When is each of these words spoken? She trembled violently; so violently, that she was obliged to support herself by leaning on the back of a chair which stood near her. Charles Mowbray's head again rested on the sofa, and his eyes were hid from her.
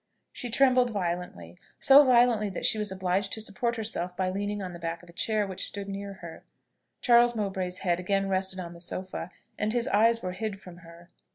She 0.33 0.49
trembled 0.49 0.89
violently; 0.89 1.59
so 1.79 2.03
violently, 2.03 2.49
that 2.49 2.65
she 2.65 2.79
was 2.79 2.91
obliged 2.91 3.31
to 3.33 3.39
support 3.39 3.75
herself 3.75 4.17
by 4.17 4.31
leaning 4.31 4.59
on 4.59 4.73
the 4.73 4.79
back 4.79 5.03
of 5.03 5.09
a 5.09 5.13
chair 5.13 5.45
which 5.45 5.67
stood 5.67 5.87
near 5.87 6.13
her. 6.25 6.43
Charles 7.01 7.35
Mowbray's 7.35 7.77
head 7.85 7.99
again 7.99 8.27
rested 8.27 8.59
on 8.59 8.73
the 8.73 8.81
sofa, 8.81 9.29
and 9.59 9.73
his 9.73 9.87
eyes 9.89 10.23
were 10.23 10.31
hid 10.31 10.59
from 10.59 10.77
her. 10.77 11.09